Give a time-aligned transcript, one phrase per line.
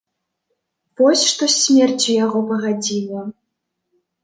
[1.01, 3.21] Вось што з смерцю яго пагадзіла!